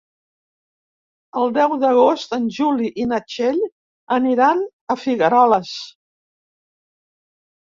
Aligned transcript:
El 1.41 1.51
deu 1.57 1.75
d'agost 1.83 2.33
en 2.37 2.47
Juli 2.55 2.89
i 3.03 3.05
na 3.11 3.19
Txell 3.27 3.61
aniran 4.17 4.65
a 4.95 4.97
Figueroles. 5.03 5.77